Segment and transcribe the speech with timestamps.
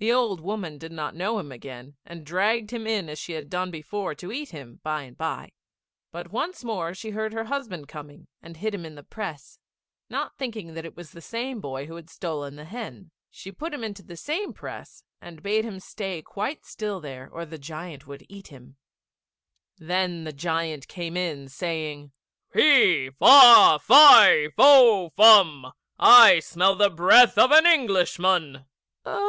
[0.00, 3.50] The old woman did not know him again, and dragged him in as she had
[3.50, 5.52] done before to eat him by and by;
[6.10, 9.58] but once more she heard her husband coming and hid him in the press,
[10.08, 13.10] not thinking that it was the same boy who had stolen the hen.
[13.30, 17.44] She put him into the same press, and bade him stay quite still there, or
[17.44, 18.78] the giant would eat him.
[19.78, 22.12] [Illustration: THE HEN THAT LAYS GOLDEN EGGS.] Then the giant came in, saying:
[22.54, 25.66] "Fee, fa, fie, fo, fum,
[25.98, 28.64] I smell the breath of an Englishman."
[29.04, 29.26] "Oh!"